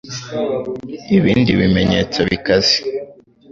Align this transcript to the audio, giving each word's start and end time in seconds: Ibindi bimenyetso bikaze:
Ibindi 1.17 1.51
bimenyetso 1.59 2.19
bikaze: 2.29 2.75